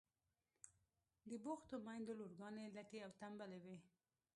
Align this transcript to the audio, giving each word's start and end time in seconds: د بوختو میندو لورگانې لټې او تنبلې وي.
د 1.29 1.31
بوختو 1.43 1.75
میندو 1.85 2.17
لورگانې 2.19 2.65
لټې 2.75 2.99
او 3.05 3.11
تنبلې 3.19 3.59
وي. 3.63 3.77